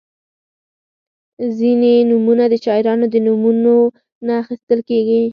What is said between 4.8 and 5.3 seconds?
کیږي.